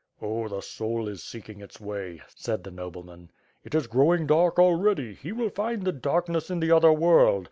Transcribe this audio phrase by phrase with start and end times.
[0.19, 3.29] "Oh, the soul is seeking its way/' said the nobleman.
[3.63, 7.39] "It is growing dark already, he will find the darkness in the other world.